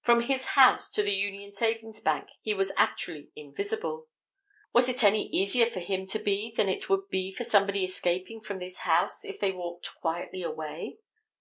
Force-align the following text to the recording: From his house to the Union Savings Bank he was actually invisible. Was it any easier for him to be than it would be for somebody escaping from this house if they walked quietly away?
From 0.00 0.22
his 0.22 0.44
house 0.58 0.90
to 0.90 1.04
the 1.04 1.12
Union 1.14 1.52
Savings 1.54 2.00
Bank 2.00 2.30
he 2.42 2.52
was 2.52 2.72
actually 2.76 3.30
invisible. 3.36 4.08
Was 4.72 4.88
it 4.88 5.04
any 5.04 5.28
easier 5.28 5.66
for 5.66 5.78
him 5.78 6.04
to 6.06 6.18
be 6.18 6.50
than 6.56 6.68
it 6.68 6.88
would 6.88 7.08
be 7.10 7.30
for 7.30 7.44
somebody 7.44 7.84
escaping 7.84 8.40
from 8.40 8.58
this 8.58 8.78
house 8.78 9.24
if 9.24 9.38
they 9.38 9.52
walked 9.52 9.94
quietly 10.00 10.42
away? 10.42 10.98